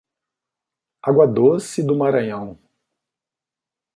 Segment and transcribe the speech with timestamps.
[1.03, 2.57] Água Doce do Maranhão